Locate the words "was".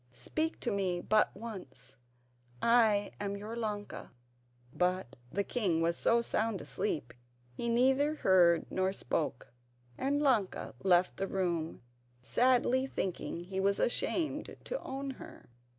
5.79-5.95, 13.59-13.77